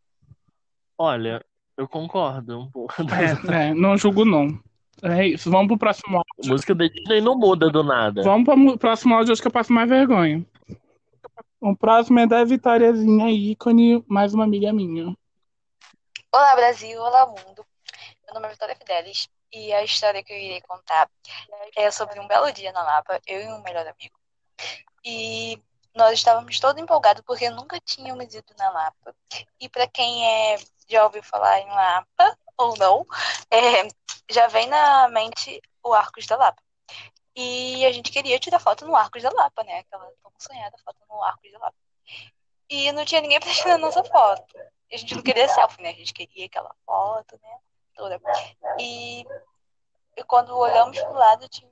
[0.96, 1.44] Olha,
[1.76, 2.94] eu concordo um pouco.
[3.50, 4.60] É, é, não julgo não.
[5.02, 5.50] É isso.
[5.50, 6.52] Vamos pro próximo áudio.
[6.52, 8.22] Música da Disney não muda do nada.
[8.22, 10.44] Vamos pro próximo áudio, acho que eu passo mais vergonha.
[11.60, 15.14] O próximo é da Vitóriazinha ícone, mais uma amiga minha.
[16.32, 17.00] Olá, Brasil.
[17.00, 17.64] Olá, mundo.
[18.24, 21.10] Meu nome é Vitória Fidelis e a história que eu irei contar
[21.76, 24.18] é sobre um belo dia na Lapa, eu e um melhor amigo.
[25.04, 25.62] E
[25.94, 29.14] nós estávamos todos empolgados porque nunca tínhamos ido na Lapa.
[29.58, 30.56] E para quem é,
[30.88, 33.06] já ouviu falar em Lapa ou não,
[33.50, 33.88] é,
[34.30, 36.62] já vem na mente o Arcos da Lapa.
[37.34, 39.78] E a gente queria tirar foto no Arcos da Lapa, né?
[39.78, 41.76] Aquela tão sonhada foto no Arcos da Lapa.
[42.68, 44.58] E não tinha ninguém pra tirar a nossa foto.
[44.92, 45.90] A gente não queria selfie, né?
[45.90, 47.58] A gente queria aquela foto, né?
[48.00, 48.18] Toda.
[48.78, 49.26] E,
[50.16, 51.70] e quando olhamos pro lado, tinha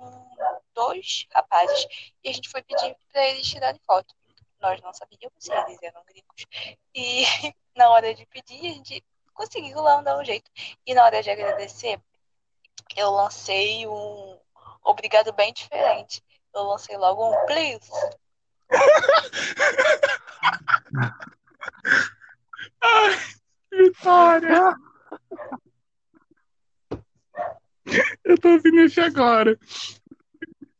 [0.00, 0.26] um,
[0.74, 1.86] dois rapazes.
[2.24, 4.12] E a gente foi pedir pra eles tirarem foto.
[4.60, 6.44] Nós não sabíamos se eles eram gringos.
[6.92, 7.22] E
[7.76, 10.50] na hora de pedir, a gente conseguiu lá dar um jeito.
[10.84, 12.02] E na hora de agradecer,
[12.96, 14.40] eu lancei um
[14.82, 16.20] obrigado bem diferente.
[16.52, 17.88] Eu lancei logo um please.
[22.82, 23.18] Ai,
[23.70, 24.74] Vitória!
[28.24, 29.58] Eu tô ouvindo isso agora.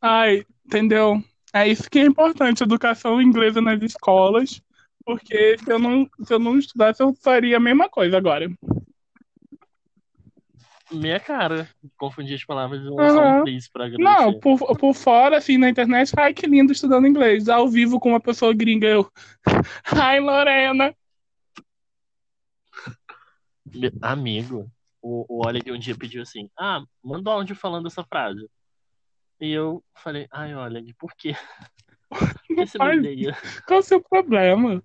[0.01, 1.23] Ai, entendeu?
[1.53, 4.63] É isso que é importante, educação inglesa nas escolas.
[5.05, 8.49] Porque se eu não, se eu não estudasse, eu faria a mesma coisa agora.
[10.91, 11.69] Minha cara.
[11.97, 13.41] Confundir as palavras e lançar Aham.
[13.41, 14.21] um please pra agradecer.
[14.21, 17.49] Não, por, por fora, assim, na internet, ai, que lindo estudando inglês.
[17.49, 19.11] Ao vivo com uma pessoa gringa, eu.
[19.85, 20.95] Ai, Lorena.
[24.03, 24.71] Amigo,
[25.03, 28.49] o, o Oleg um dia pediu assim: Ah, manda um áudio falando essa frase.
[29.41, 31.33] E eu falei: Ai, Oleg, por quê?
[32.11, 33.37] Por que você me Faz- odeia?
[33.67, 34.83] Qual é o seu problema?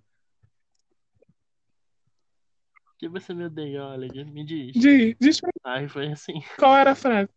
[2.86, 4.24] Por que você me odeia, Oleg?
[4.26, 4.74] Me diz.
[4.74, 6.42] Diz, diz pra Aí foi assim.
[6.58, 7.30] qual era a frase.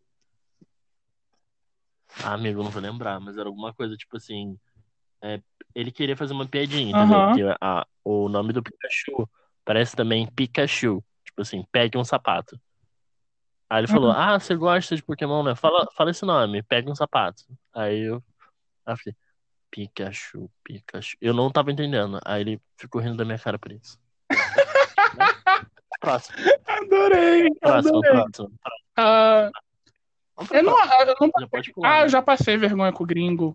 [2.22, 4.58] Ah, amigo, não vou lembrar, mas era alguma coisa tipo assim.
[5.22, 5.40] é,
[5.74, 7.20] ele queria fazer uma piadinha, entendeu?
[7.26, 9.28] Porque a- o nome do Pikachu
[9.64, 11.02] parece também Pikachu.
[11.38, 12.60] Tipo assim, pegue um sapato.
[13.70, 15.54] Aí ele falou: Ah, você gosta de Pokémon, né?
[15.54, 17.44] Fala, fala esse nome, pega um sapato.
[17.72, 18.16] Aí eu,
[18.84, 19.16] aí eu falei:
[19.70, 21.16] Pikachu, Pikachu.
[21.20, 22.18] Eu não tava entendendo.
[22.24, 23.96] Aí ele ficou rindo da minha cara por isso.
[26.00, 28.12] Próximo, Adorei, próximo, adorei.
[28.12, 28.52] próximo.
[28.94, 31.88] Pro eu não, eu não pode pular.
[31.88, 32.04] Ah, né?
[32.04, 33.54] eu já passei vergonha com o gringo.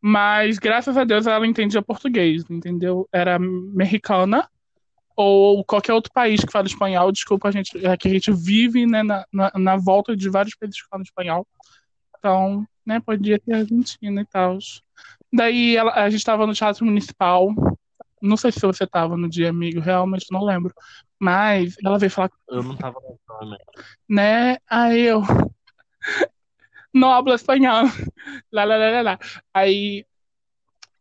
[0.00, 3.08] Mas graças a Deus ela entendia português, entendeu?
[3.12, 4.48] Era mexicana
[5.20, 7.10] ou qualquer outro país que fala espanhol.
[7.10, 10.54] Desculpa, a gente, é que a gente vive né, na, na, na volta de vários
[10.54, 11.44] países que falam espanhol.
[12.16, 14.58] Então, né, podia ter Argentina e tal.
[15.32, 17.48] Daí ela- a gente estava no Teatro Municipal.
[18.22, 20.72] Não sei se você estava no dia, amigo, realmente não lembro.
[21.18, 23.58] Mas ela veio falar Eu não tava lembrando, né?
[24.08, 24.56] né?
[24.70, 25.20] Aí eu.
[26.94, 27.84] Não hablo espanhol.
[28.52, 29.18] Lá, lá, lá, lá, lá.
[29.52, 30.06] Aí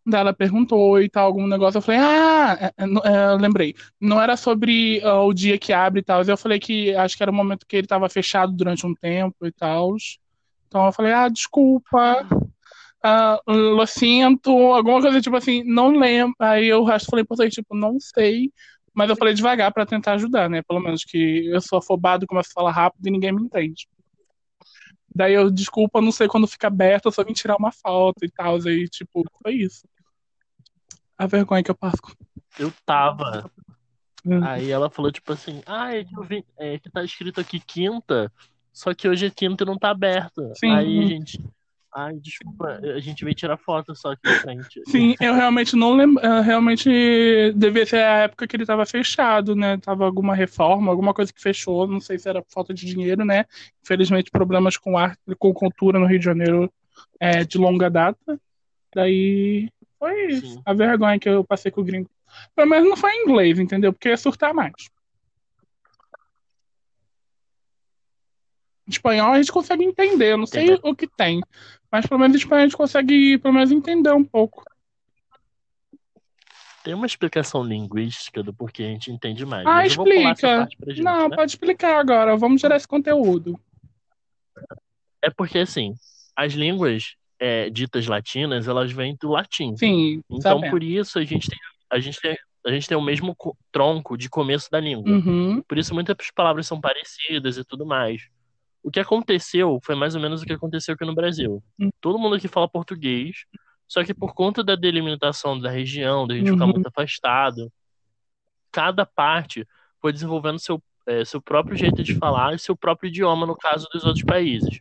[0.07, 1.77] daí ela perguntou e tal, algum negócio.
[1.77, 3.75] Eu falei, ah, é, é, é, eu lembrei.
[3.99, 6.23] Não era sobre ah, o dia que abre e tal.
[6.23, 9.45] Eu falei que acho que era o momento que ele estava fechado durante um tempo
[9.45, 9.95] e tal.
[10.67, 12.25] Então eu falei, ah, desculpa.
[13.03, 16.35] Ah, lo sinto, alguma coisa tipo assim, não lembro.
[16.39, 18.51] Aí eu resto falei, português, tipo, não sei.
[18.93, 20.61] Mas eu falei devagar pra tentar ajudar, né?
[20.63, 23.87] Pelo menos que eu sou afobado, começo a falar rápido e ninguém me entende.
[25.13, 28.57] Daí eu, desculpa, não sei quando fica aberto, só vim tirar uma foto e tal.
[28.65, 29.87] Aí, tipo, foi isso.
[31.17, 31.97] A vergonha que eu passo.
[32.59, 33.49] Eu tava.
[34.25, 34.43] Hum.
[34.43, 37.59] Aí ela falou, tipo assim, ah, é que, eu vi, é que tá escrito aqui
[37.59, 38.31] quinta,
[38.73, 40.51] só que hoje é quinta e não tá aberta.
[40.55, 40.71] Sim.
[40.71, 41.43] Aí a gente.
[41.95, 44.81] Ai, desculpa, a gente veio tirar foto só aqui na frente.
[44.85, 46.21] Sim, eu realmente não lembro.
[46.43, 49.77] Realmente devia ser a época que ele tava fechado, né?
[49.77, 51.87] Tava alguma reforma, alguma coisa que fechou.
[51.87, 53.45] Não sei se era falta de dinheiro, né?
[53.81, 56.71] Infelizmente, problemas com arte, com cultura no Rio de Janeiro
[57.19, 58.39] é de longa data.
[58.93, 60.47] Daí foi isso.
[60.53, 60.61] Sim.
[60.65, 62.09] A vergonha que eu passei com o gringo.
[62.55, 63.91] Pelo menos não foi em inglês, entendeu?
[63.93, 64.73] Porque ia surtar mais.
[68.87, 70.91] Espanhol a gente consegue entender, eu não sei Entendeu?
[70.91, 71.41] o que tem.
[71.91, 74.63] Mas pelo menos em espanhol a gente consegue pelo menos entender um pouco.
[76.83, 79.65] Tem uma explicação linguística do porquê a gente entende mais.
[79.67, 80.57] Ah, mas eu vou pular essa explica.
[80.57, 81.35] parte pra gente, Não, né?
[81.35, 82.37] pode explicar agora.
[82.37, 83.59] Vamos tirar esse conteúdo.
[85.21, 85.93] É porque, assim,
[86.33, 89.75] as línguas é, ditas latinas, elas vêm do latim.
[89.77, 90.71] Sim, Então, sabendo.
[90.71, 91.57] por isso, a gente tem,
[91.89, 95.11] a gente tem, a gente tem o mesmo co- tronco de começo da língua.
[95.11, 98.27] Uhum, Por isso, muitas palavras são parecidas e tudo mais.
[98.83, 101.61] O que aconteceu foi mais ou menos o que aconteceu aqui no Brasil.
[101.79, 101.89] Hum.
[101.99, 103.45] Todo mundo aqui fala português,
[103.87, 106.71] só que por conta da delimitação da região, da gente ficar Uhum.
[106.73, 107.71] muito afastado,
[108.71, 109.65] cada parte
[109.99, 113.87] foi desenvolvendo seu, eh, seu próprio jeito de falar e seu próprio idioma, no caso
[113.91, 114.79] dos outros países.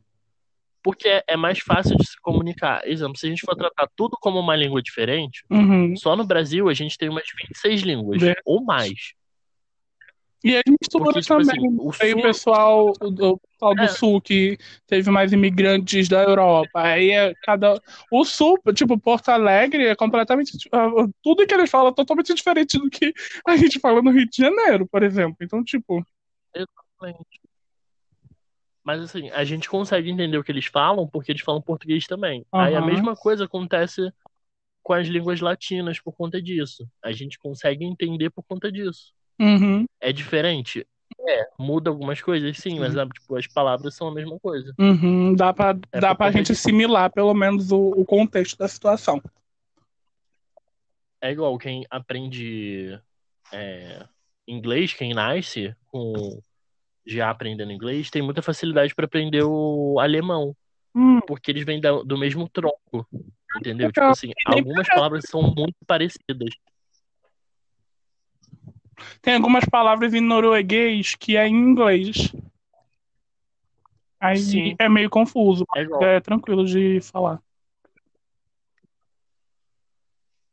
[0.87, 2.81] Porque é- é mais fácil de se comunicar.
[2.87, 5.97] Exemplo, se a gente for tratar tudo como uma língua diferente, uhum.
[5.97, 8.41] só no Brasil a gente tem umas 26 línguas, Verdade.
[8.47, 8.93] ou mais.
[10.45, 11.57] E as misturas Porque, tipo também.
[11.59, 13.89] assim, o Aí o sul- pessoal, o, o pessoal do É.
[13.89, 16.69] sul que teve mais imigrantes da Europa.
[16.83, 17.81] Aí é cada.
[18.13, 20.53] O sul, tipo, Porto Alegre é completamente.
[20.71, 20.89] ah,
[21.21, 23.13] Tudo que eles falam é totalmente diferente do que
[23.45, 25.37] a gente fala no Rio de Janeiro, por exemplo.
[25.41, 26.05] Então, tipo.
[26.55, 27.41] Exatamente.
[28.87, 32.47] Mas assim, a gente consegue entender o que eles falam porque eles falam português também.
[32.53, 34.13] Aí a mesma coisa acontece
[34.81, 36.89] com as línguas latinas por conta disso.
[37.03, 39.13] A gente consegue entender por conta disso.
[39.41, 40.87] Uhum, É diferente?
[41.29, 44.73] É, muda algumas coisas, sim, mas ah, tipo, as palavras são a mesma coisa.
[44.79, 46.61] uhum, dá pra, É dá pra gente disso.
[46.61, 49.21] assimilar, pelo menos, o, o contexto da situação.
[51.21, 53.01] É igual quem aprende
[53.53, 54.07] é,
[54.47, 56.41] inglês, quem nasce com
[57.07, 60.55] já aprendendo inglês, tem muita facilidade para aprender o alemão.
[60.95, 63.07] Hum, porque eles vêm da- do mesmo tronco,
[63.57, 63.89] entendeu?
[63.93, 64.13] Tipo Legal.
[64.13, 66.51] assim, algumas palavras são muito parecidas.
[69.21, 72.33] tem algumas palavras em norueguês que é em inglês.
[74.19, 74.75] Aí Sim.
[74.79, 77.41] é meio confuso, É é tranquilo de falar.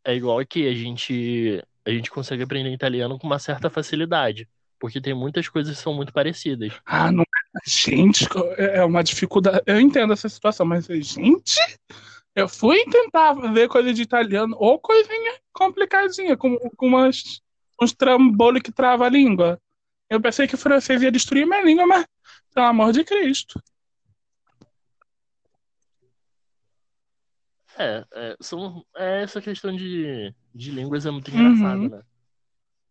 [0.05, 4.47] é igual aqui, a gente, a gente consegue aprender italiano com uma certa facilidade,
[4.83, 6.73] porque tem muitas coisas que são muito parecidas.
[6.85, 7.23] Ah, não.
[7.65, 9.61] Gente, é uma dificuldade.
[9.65, 11.55] Eu entendo essa situação, mas, gente,
[12.35, 17.41] eu fui tentar ver coisa de italiano ou coisinha complicadinha, com, com umas,
[17.81, 19.57] uns trambolhos que trava a língua.
[20.09, 22.05] Eu pensei que o francês ia destruir minha língua, mas,
[22.53, 23.63] pelo amor de Cristo.
[27.77, 31.37] É, é, são, é, essa questão de, de línguas é muito Uhum.
[31.39, 32.03] engraçada, né?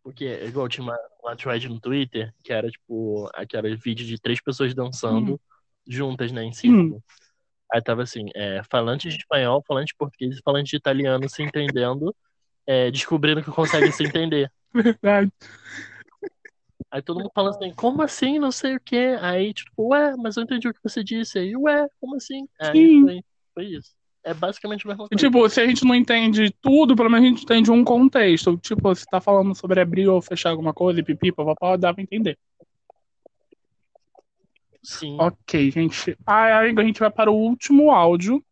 [0.03, 4.41] Porque, igual, tinha uma, uma thread no Twitter, que era, tipo, aquele vídeo de três
[4.41, 5.41] pessoas dançando
[5.87, 7.03] juntas, né, em círculo.
[7.73, 11.43] Aí tava assim, é, falantes de espanhol, falantes de português e falantes de italiano se
[11.43, 12.15] entendendo,
[12.67, 14.53] é, descobrindo que conseguem se entender.
[14.75, 15.33] Verdade.
[16.91, 19.17] Aí todo mundo falando assim, como assim, não sei o quê.
[19.21, 21.39] Aí, tipo, ué, mas eu entendi o que você disse.
[21.39, 22.47] Aí, ué, como assim?
[22.61, 23.03] Aí Sim.
[23.03, 23.95] foi, foi isso.
[24.25, 25.17] É basicamente a mesma coisa.
[25.17, 28.57] tipo, se a gente não entende tudo, pelo menos a gente entende um contexto.
[28.59, 32.03] Tipo, se tá falando sobre abrir ou fechar alguma coisa, e pipi, papapá, dá pra
[32.03, 32.39] entender.
[34.83, 35.17] Sim.
[35.19, 36.17] Ok, gente.
[36.27, 38.45] Aí a gente vai para o último áudio,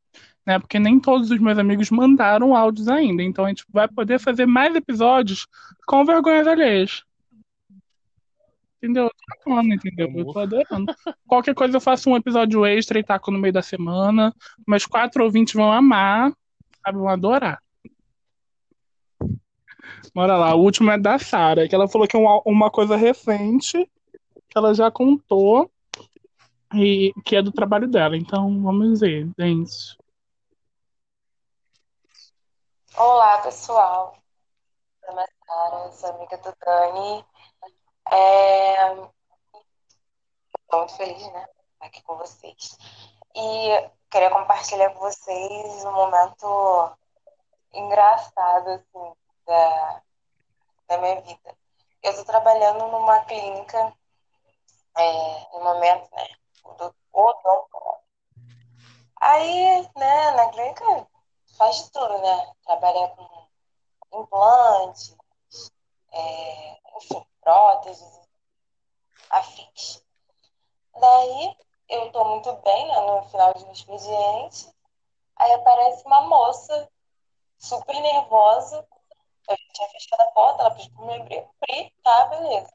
[0.46, 0.58] né?
[0.58, 3.22] Porque nem todos os meus amigos mandaram áudios ainda.
[3.22, 5.46] Então a gente vai poder fazer mais episódios
[5.86, 7.04] com vergonhas alheias.
[8.82, 9.04] Entendeu?
[9.04, 9.10] Eu
[9.44, 10.10] tô amando, entendeu?
[10.14, 10.94] Eu tô adorando.
[11.26, 14.34] Qualquer coisa eu faço um episódio extra e taco no meio da semana.
[14.66, 16.32] Meus quatro ouvintes vão amar,
[16.82, 16.98] sabe?
[16.98, 17.62] Vão adorar.
[20.14, 22.96] Bora lá, o último é da Sara, que ela falou que é uma, uma coisa
[22.96, 23.88] recente,
[24.48, 25.70] que ela já contou,
[26.74, 28.16] e que é do trabalho dela.
[28.16, 29.96] Então, vamos ver, gente.
[32.96, 34.16] Olá, pessoal.
[35.02, 37.24] Meu nome é Sara, sou amiga do Dani.
[38.10, 38.94] É...
[40.68, 41.46] Tô muito feliz, né?
[41.80, 42.76] Aqui com vocês.
[43.34, 46.96] E queria compartilhar com vocês um momento
[47.72, 49.12] engraçado, assim,
[49.46, 50.02] da,
[50.88, 51.56] da minha vida.
[52.02, 53.92] Eu tô trabalhando numa clínica,
[54.96, 56.28] é, no momento, né?
[56.78, 58.00] Do odonto.
[59.20, 61.06] Aí, né, na clínica
[61.56, 62.52] faz de tudo, né?
[62.64, 65.16] Trabalha com implantes,
[66.12, 68.20] é, enfim, próteses,
[69.30, 70.04] afins.
[70.98, 71.56] Daí,
[71.88, 74.72] eu tô muito bem, né, no final do expediente.
[75.36, 76.88] Aí aparece uma moça
[77.58, 78.86] super nervosa.
[79.48, 82.72] Eu já tinha fechado a porta, ela pediu pra me abrir, abri, tá, beleza.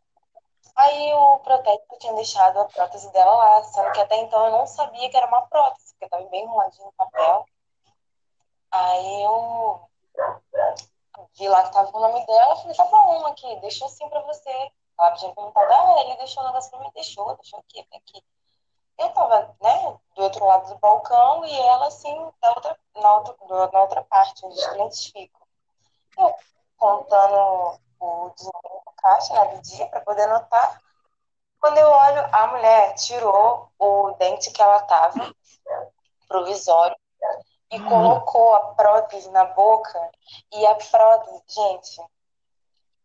[0.75, 4.67] Aí o protético tinha deixado a prótese dela lá, sendo que até então eu não
[4.67, 7.45] sabia que era uma prótese, porque tava bem enroladinho no papel.
[8.71, 9.89] Aí eu
[11.37, 14.21] vi lá que tava com o nome dela, falei, tá bom, aqui, deixou assim pra
[14.21, 14.71] você.
[14.97, 18.23] Ela tinha perguntado, ah, ele deixou o negócio pra mim, deixou, deixou aqui, aqui.
[18.97, 23.35] Eu tava, né, do outro lado do balcão e ela, assim, outra, na, outra,
[23.71, 25.41] na outra parte, onde os clientes ficam.
[26.17, 26.33] Eu
[26.77, 30.81] contando o dinheiro do caixa, né, do dia, pra poder anotar.
[31.59, 35.35] Quando eu olho, a mulher tirou o dente que ela tava
[36.27, 36.95] provisório
[37.71, 40.11] e colocou a prótese na boca
[40.53, 42.01] e a prótese, gente,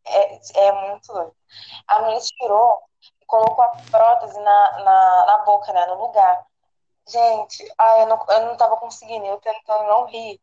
[0.06, 1.34] é, é muito doido.
[1.86, 2.80] A menina tirou
[3.20, 6.46] e colocou a prótese na, na, na boca, né, no lugar.
[7.08, 10.40] Gente, ai, eu, não, eu não tava conseguindo, eu tentando não rir.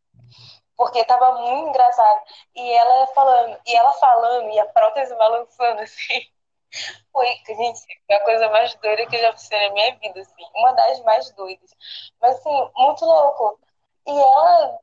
[0.76, 2.22] Porque tava muito engraçado.
[2.56, 6.28] E ela falando, e ela falando, e a prótese balançando assim.
[7.12, 10.46] Foi, gente, foi a coisa mais doida que eu já fiz na minha vida, assim.
[10.56, 11.74] Uma das mais doidas.
[12.22, 13.60] Mas, assim, muito louco.
[14.08, 14.80] E ela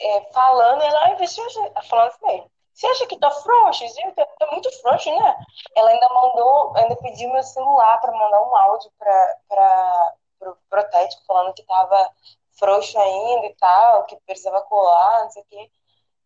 [0.00, 3.84] é, falando, ela, acha, falando assim, você acha que tá frouxo?
[4.16, 5.36] Tá, tá muito frouxo, né?
[5.76, 11.54] Ela ainda mandou, ainda pediu meu celular para mandar um áudio para pro protético, falando
[11.54, 12.10] que tava
[12.58, 15.70] frouxo ainda e tal, que precisava colar, não sei o quê.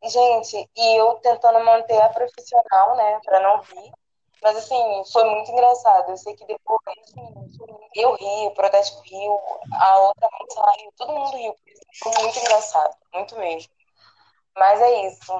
[0.05, 3.93] Gente, e eu tentando manter a profissional, né, para não rir.
[4.43, 6.11] Mas, assim, foi muito engraçado.
[6.11, 6.81] Eu sei que depois
[7.95, 9.41] eu ri, o protético riu,
[9.73, 11.55] a outra moça riu, todo mundo riu.
[12.03, 13.73] Foi muito engraçado, muito mesmo.
[14.57, 15.33] Mas é isso.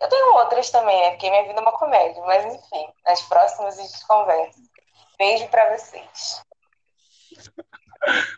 [0.00, 1.10] Eu tenho outras também, né?
[1.10, 2.22] Porque minha vida é uma comédia.
[2.22, 4.60] Mas, enfim, nas próximas a gente conversa.
[5.18, 6.42] Beijo para vocês.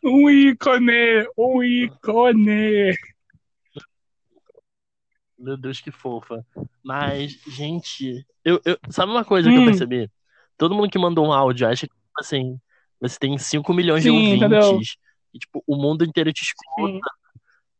[0.02, 1.24] Um ícone!
[1.38, 2.96] Um ícone!
[5.42, 6.46] Meu Deus, que fofa.
[6.84, 9.52] Mas, gente, eu, eu sabe uma coisa hum.
[9.52, 9.66] que eu Hum.
[9.66, 10.10] percebi?
[10.56, 12.58] Todo mundo que mandou um áudio acha que, tipo assim,
[13.00, 14.36] você tem 5 milhões Sim, de ouvintes.
[14.36, 14.80] entendeu?
[15.34, 16.92] E, tipo, o mundo inteiro te escuta.
[16.92, 17.00] Sim.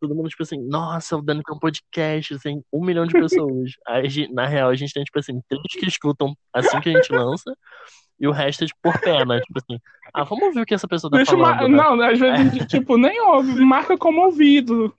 [0.01, 3.71] Todo mundo, tipo assim, nossa, o Dani tem um podcast, tem um milhão de pessoas.
[3.87, 7.13] Aí, na real, a gente tem, tipo assim, três que escutam assim que a gente
[7.13, 7.57] lança.
[8.19, 9.41] E o resto é, tipo, por pena.
[9.41, 9.81] Tipo assim,
[10.13, 11.69] ah, vamos ouvir o que essa pessoa tá Deixa falando.
[11.69, 11.77] né?
[11.77, 14.93] Não, às vezes, tipo, nem ouve, marca como ouvido.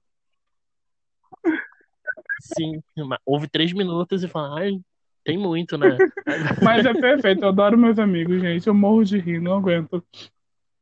[2.39, 4.79] Sim, mas ouve três minutos e fala, ai,
[5.23, 5.97] tem muito, né?
[6.61, 8.67] Mas é perfeito, eu adoro meus amigos, gente.
[8.67, 10.03] Eu morro de rir, não aguento.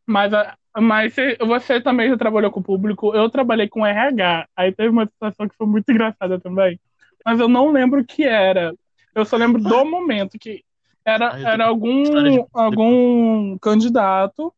[0.06, 4.48] Mas, a- mas você- também já trabalhou com o público, eu trabalhei com RH.
[4.56, 6.80] Aí teve uma situação que foi muito engraçada também.
[7.26, 8.74] Mas eu não lembro o que era.
[9.14, 10.64] Eu só lembro do momento que
[11.06, 14.54] era, Ai, era de algum, algum candidato,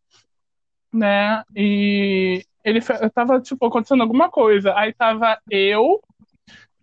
[0.93, 1.43] né?
[1.55, 2.79] E ele
[3.13, 4.73] tava, tipo, acontecendo alguma coisa.
[4.77, 6.01] Aí tava eu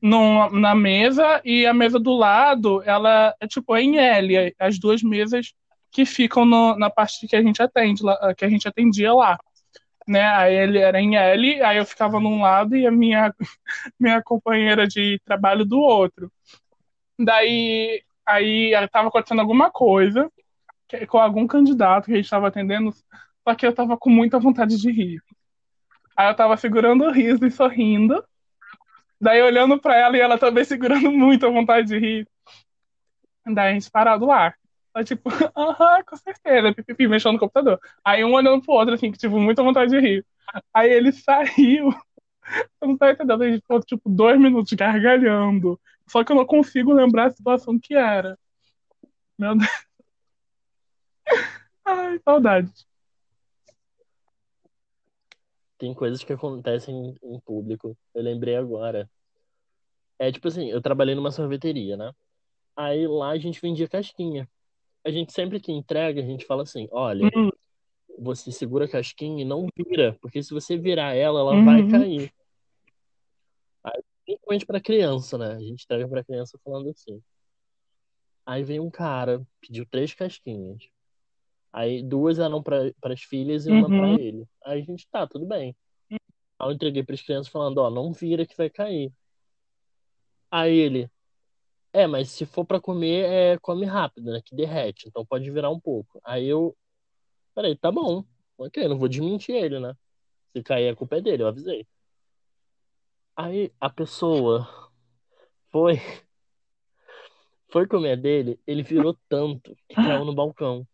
[0.01, 5.03] num- na mesa e a mesa do lado, ela é tipo em L, as duas
[5.03, 5.53] mesas
[5.91, 9.39] que ficam no- na parte que a gente atende, lá- que a gente atendia lá.
[10.07, 10.25] Né?
[10.25, 13.35] Aí ele era em L, aí eu ficava num lado e a minha,
[13.99, 16.33] minha companheira de trabalho do outro.
[17.19, 20.31] Daí aí estava acontecendo alguma coisa
[21.09, 22.93] com algum candidato que a gente estava atendendo,
[23.47, 25.23] só que eu estava com muita vontade de rir.
[26.17, 28.23] Aí eu estava segurando o riso e sorrindo.
[29.21, 32.29] Daí olhando pra ela e ela também segurando muito a vontade de rir.
[33.47, 34.55] Daí a gente parado lá.
[34.95, 37.79] Aí, tipo, aham, com certeza, pipipi, mexendo no computador.
[38.05, 40.27] Aí um olhando pro outro, assim, que tipo, muita vontade de rir.
[40.75, 41.91] Aí ele saiu.
[42.81, 45.81] Eu não tô entendendo, a gente ficou, tipo, dois minutos gargalhando.
[46.09, 48.39] Só que eu não consigo lembrar a situação que era.
[49.39, 49.71] Meu Deus.
[51.85, 52.73] Ai, saudade.
[55.81, 57.97] Tem coisas que acontecem em público.
[58.15, 59.11] Eu lembrei agora.
[60.19, 62.13] É tipo assim, eu trabalhei numa sorveteria, né?
[62.77, 64.47] Aí lá a gente vendia casquinha.
[65.03, 67.49] A gente sempre que entrega, a gente fala assim, olha, Hum.
[68.19, 71.89] você segura a casquinha e não vira, porque se você virar ela, ela vai Uhum.
[71.89, 72.33] cair.
[73.83, 75.55] Aí, principalmente pra criança, né?
[75.55, 77.23] A gente entrega pra criança falando assim.
[78.45, 80.83] Aí vem um cara, pediu três casquinhas.
[81.73, 83.97] Aí duas eram para as filhas e uma Uhum.
[83.97, 84.47] pra ele.
[84.65, 85.77] Aí a gente, tá, tudo bem.
[86.11, 89.13] Aí eu entreguei pras crianças falando, ó, não vira que vai cair.
[90.51, 91.11] Aí ele,
[91.93, 94.41] é, mas se for pra comer, é, come rápido, né?
[94.45, 96.21] Que derrete, então pode virar um pouco.
[96.25, 96.77] Aí eu,
[97.55, 98.25] peraí, tá bom.
[98.59, 99.95] Ok, não vou desmentir ele, né?
[100.53, 101.87] Se cair, a culpa é dele, eu avisei.
[103.37, 104.69] Aí a pessoa
[105.71, 105.95] foi,
[107.71, 110.87] foi comer dele, ele virou tanto que caiu no balcão.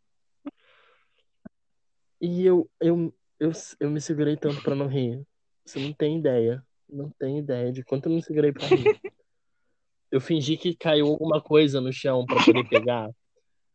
[2.20, 5.22] E eu, eu, eu, eu me segurei tanto pra não rir.
[5.64, 6.64] Você não tem ideia.
[6.88, 9.00] Não tem ideia de quanto eu me segurei pra rir.
[10.10, 13.10] Eu fingi que caiu alguma coisa no chão pra poder pegar.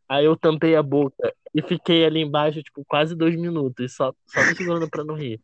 [0.08, 4.40] Aí eu tampei a boca e fiquei ali embaixo, tipo, quase dois minutos, só, só
[4.46, 5.40] me segurando pra não rir.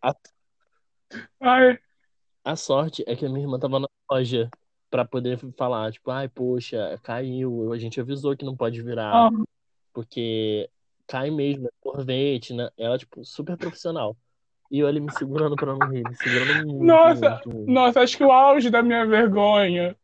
[0.00, 0.14] A,
[1.40, 1.78] Ai,
[2.44, 4.50] a sorte é que a minha irmã tava na loja
[4.90, 9.44] pra poder falar, tipo, ai, poxa, caiu, a gente avisou que não pode virar, ó,
[9.92, 10.70] porque
[11.06, 12.68] cai mesmo, é sorvete, né?
[12.76, 14.16] Ela, tipo, super profissional.
[14.70, 17.70] E eu ali me segurando pra não rir, me segurando muito, Nossa, muito, muito.
[17.70, 19.96] Nossa, acho que o auge da minha vergonha,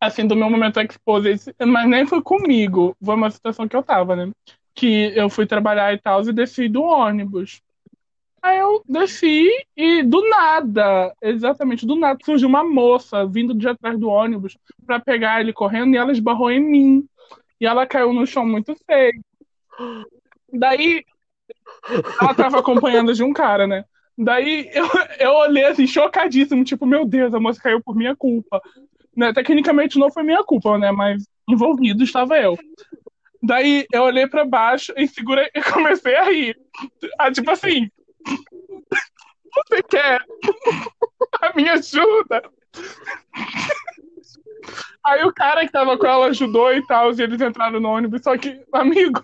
[0.00, 4.14] assim, do meu momento expose, mas nem foi comigo, foi uma situação que eu tava,
[4.14, 4.30] né?
[4.74, 7.60] Que eu fui trabalhar e tal, e desci do ônibus.
[8.40, 13.98] Aí eu desci e do nada, exatamente do nada, surgiu uma moça vindo de atrás
[13.98, 17.08] do ônibus pra pegar ele correndo e ela esbarrou em mim.
[17.60, 19.20] E ela caiu no chão muito feio.
[20.52, 21.04] Daí
[22.20, 23.84] ela tava acompanhando de um cara, né?
[24.16, 24.86] Daí eu,
[25.20, 28.60] eu olhei assim, chocadíssimo, tipo, meu Deus, a moça caiu por minha culpa.
[29.16, 29.32] Né?
[29.32, 30.90] Tecnicamente não foi minha culpa, né?
[30.90, 32.58] Mas envolvido estava eu.
[33.42, 36.58] Daí eu olhei pra baixo e segurei e comecei a rir.
[37.18, 37.88] Ah, tipo assim,
[39.54, 40.20] você quer
[41.40, 42.42] a minha ajuda?
[45.04, 48.22] Aí o cara que tava com ela ajudou e tal, e eles entraram no ônibus,
[48.22, 49.22] só que, amigo,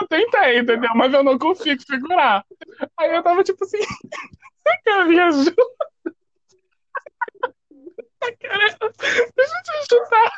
[0.00, 0.90] eu tentei, entendeu?
[0.94, 2.44] Mas eu não consigo segurar.
[2.98, 5.54] Aí eu tava tipo assim, você quer minha ajuda?
[8.40, 8.92] Querendo?
[9.36, 10.32] Deixa eu te ajudar.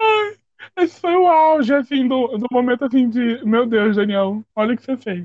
[0.00, 0.36] Ai,
[0.78, 4.76] esse foi o auge, assim, do, do momento assim de, meu Deus, Daniel, olha o
[4.76, 5.24] que você fez.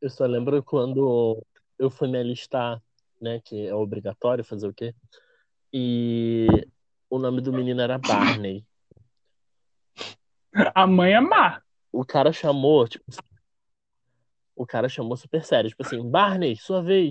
[0.00, 1.44] Eu só lembro quando
[1.78, 2.82] eu fui me alistar,
[3.20, 3.40] né?
[3.44, 4.94] Que é obrigatório fazer o quê?
[5.72, 6.46] E
[7.08, 8.64] o nome do menino era Barney.
[10.74, 11.62] A mãe é má.
[11.90, 13.04] O cara chamou, tipo.
[14.54, 17.10] O cara chamou super sério, tipo assim, Barney, sua vez.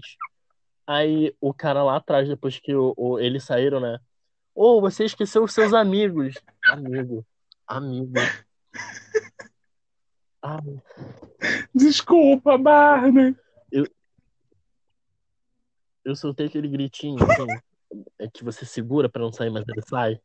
[0.85, 3.99] Aí o cara lá atrás, depois que o, o- eles saíram, né?
[4.53, 6.35] Ô, você esqueceu os seus amigos.
[6.65, 7.25] Amigo.
[7.67, 8.13] Amigo.
[10.41, 10.59] Ah,
[11.73, 13.35] Desculpa, Barney.
[16.03, 17.47] eu soltei aquele gritinho, assim,
[18.19, 20.19] é que você segura pra não sair, mas ele sai.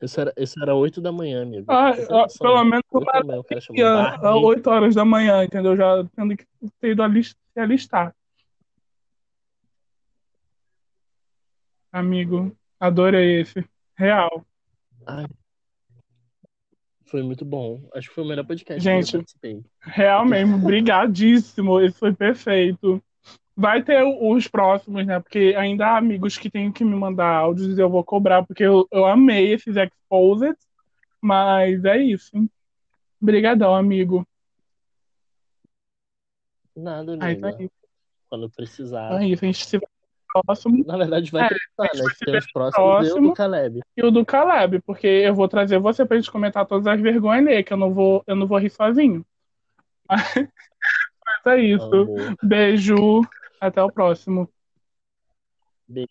[0.00, 1.64] Isso era, isso era 8 da manhã, amigo.
[1.68, 4.44] Ah, ah, pelo menos às Barney.
[4.44, 5.74] 8 horas da manhã, entendeu?
[5.76, 6.44] Já tendo que
[6.80, 8.14] ter ido alistar.
[11.90, 13.64] Amigo, adorei esse.
[13.96, 14.44] Real.
[17.06, 17.88] Foi muito bom.
[17.94, 19.64] Acho que foi o melhor podcast Gente, que eu participei.
[19.80, 20.58] Real mesmo.
[20.58, 21.80] Brigadíssimo.
[21.80, 23.02] Esse foi perfeito.
[23.58, 25.18] Vai ter os próximos, né?
[25.18, 28.62] Porque ainda há amigos que têm que me mandar áudios e eu vou cobrar, porque
[28.62, 30.54] eu, eu amei esses exposed.
[31.22, 32.30] Mas é isso.
[33.18, 34.26] Brigadão, amigo.
[36.76, 37.62] Nada, Aí tá amiga.
[37.62, 37.70] aí.
[38.28, 39.22] Quando precisar.
[39.22, 39.42] É isso.
[39.44, 39.86] A gente se vê
[40.34, 40.84] no próximo.
[40.86, 42.14] Na verdade, vai É, precisar, né?
[42.26, 43.28] tem os próximos e eu próximo.
[43.28, 43.80] do Caleb.
[43.96, 47.44] E o do Caleb, porque eu vou trazer você pra gente comentar todas as vergonhas
[47.46, 49.24] dele, que eu não vou, eu não vou rir sozinho.
[51.26, 51.84] Mas é isso.
[51.86, 52.36] Amor.
[52.42, 53.22] Beijo.
[53.60, 54.48] Até o próximo.
[55.88, 56.08] Beijo.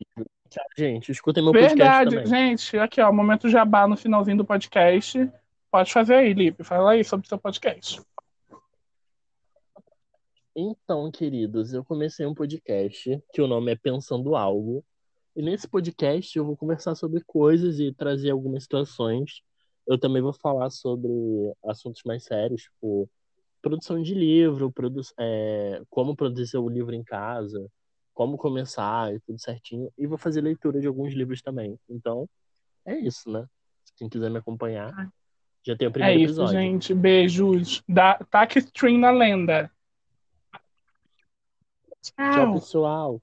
[0.50, 1.12] Tchau, gente.
[1.12, 2.78] Escutem meu podcast Verdade, gente.
[2.78, 5.30] Aqui, ó, momento jabá no finalzinho do podcast.
[5.70, 6.64] Pode fazer aí, Lipe.
[6.64, 8.02] Fala aí sobre o seu podcast.
[10.56, 14.86] Então, queridos, eu comecei um podcast que o nome é Pensando Algo.
[15.36, 19.42] E nesse podcast eu vou conversar sobre coisas e trazer algumas situações.
[19.86, 21.12] Eu também vou falar sobre
[21.66, 23.10] assuntos mais sérios, tipo
[23.66, 27.68] produção de livro, produ é, como produzir o livro em casa,
[28.14, 29.92] como começar e tudo certinho.
[29.98, 31.80] E vou fazer leitura de alguns livros também.
[31.90, 32.30] Então,
[32.86, 33.48] é isso, né?
[33.98, 34.94] Quem quiser me acompanhar,
[35.66, 36.54] já tem o É primeiro isso, episódio.
[36.60, 36.94] gente.
[36.94, 37.82] Beijos.
[37.90, 38.20] Da...
[38.30, 39.72] Taque stream na lenda.
[42.04, 42.54] Tchau, Tchau.
[42.54, 43.22] pessoal.